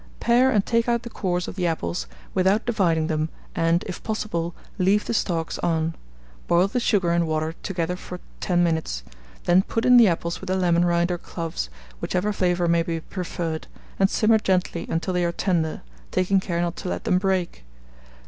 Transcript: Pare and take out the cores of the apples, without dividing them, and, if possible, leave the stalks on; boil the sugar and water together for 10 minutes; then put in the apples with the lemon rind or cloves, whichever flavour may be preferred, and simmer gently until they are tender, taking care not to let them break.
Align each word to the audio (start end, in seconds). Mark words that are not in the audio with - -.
Pare 0.19 0.49
and 0.49 0.65
take 0.65 0.89
out 0.89 1.03
the 1.03 1.11
cores 1.11 1.47
of 1.47 1.55
the 1.55 1.67
apples, 1.67 2.07
without 2.33 2.65
dividing 2.65 3.05
them, 3.05 3.29
and, 3.53 3.83
if 3.85 4.01
possible, 4.01 4.55
leave 4.79 5.05
the 5.05 5.13
stalks 5.13 5.59
on; 5.59 5.95
boil 6.47 6.67
the 6.67 6.79
sugar 6.79 7.11
and 7.11 7.27
water 7.27 7.53
together 7.61 7.95
for 7.95 8.19
10 8.39 8.63
minutes; 8.63 9.03
then 9.43 9.61
put 9.61 9.85
in 9.85 9.97
the 9.97 10.07
apples 10.07 10.41
with 10.41 10.47
the 10.47 10.55
lemon 10.55 10.83
rind 10.85 11.11
or 11.11 11.19
cloves, 11.19 11.69
whichever 11.99 12.33
flavour 12.33 12.67
may 12.67 12.81
be 12.81 12.99
preferred, 12.99 13.67
and 13.99 14.09
simmer 14.09 14.39
gently 14.39 14.87
until 14.89 15.13
they 15.13 15.23
are 15.23 15.31
tender, 15.31 15.83
taking 16.09 16.39
care 16.39 16.61
not 16.61 16.75
to 16.75 16.89
let 16.89 17.03
them 17.03 17.19
break. 17.19 17.63